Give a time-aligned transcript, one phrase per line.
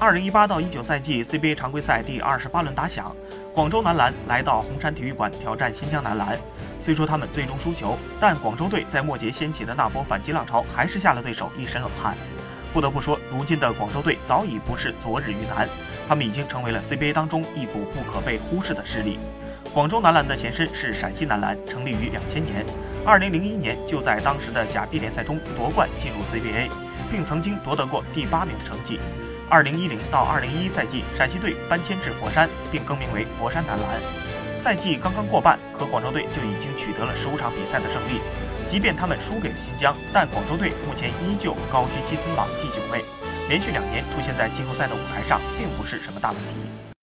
[0.00, 3.14] 二零一八到一九赛季 CBA 常规赛第二十八轮打响，
[3.52, 6.38] 广州男篮来到红山体育馆挑战新疆男篮。
[6.78, 12.16] 虽说他们最终输球，但广州队在末节掀起的那波反击浪潮，还是吓了对手一身冷汗。
[12.72, 15.68] 不得不说，如今的广州队早已不是昨日鱼腩，
[16.08, 19.18] 他们已经成为了 CBA 当中一股不可被忽视的势力。
[19.74, 22.64] 广州男篮的前身是陕西男篮，成立于两千年，
[23.04, 26.70] 二零零一年就在当时的甲 B 联赛中夺冠进入 CBA，
[27.10, 28.98] 并曾经夺得过第八名的成绩。
[29.50, 34.00] 二零一零到二零一一赛季，陕西队搬迁至佛山，并更名为佛山男篮。
[34.60, 38.20] 赛季刚刚过半，可广州队就已经取得了十五场比赛的胜利。
[38.64, 43.04] 即便他们输给了新疆，但广州队目前依旧高居积分榜第九位，
[43.48, 46.89] 连续两年出现在季后赛的舞台上，并不是什么大问题。